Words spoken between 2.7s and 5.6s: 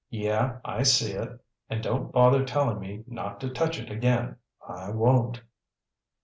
me not to touch it again. I won't."